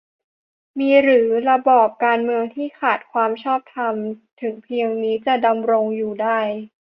[0.79, 3.95] มีหรือ ระบอบการเมืองที่ขาดความชอบธรรม
[4.41, 6.39] ถึงเพียงนี้จะดำรงอยู่ได้